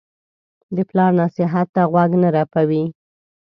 [0.75, 2.83] د پلار نصیحت ته غوږ نه رپوي.